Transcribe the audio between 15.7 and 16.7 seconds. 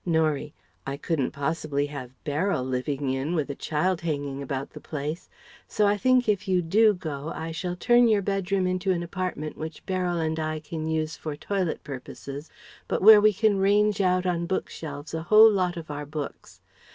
of our books.